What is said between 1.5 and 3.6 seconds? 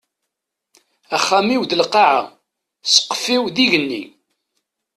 d lqaɛa, sqef-iw d